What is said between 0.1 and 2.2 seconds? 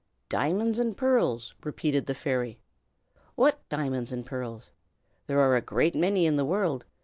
"Diamonds and pearls?" repeated the